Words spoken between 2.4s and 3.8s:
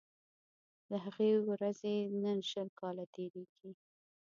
شل کاله تیریږي